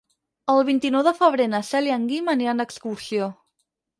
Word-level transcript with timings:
El 0.53 0.61
vint-i-nou 0.69 1.03
de 1.07 1.13
febrer 1.17 1.45
na 1.51 1.59
Cel 1.67 1.91
i 1.91 1.95
en 1.99 2.09
Guim 2.11 2.33
aniran 2.35 2.63
d'excursió. 2.63 3.31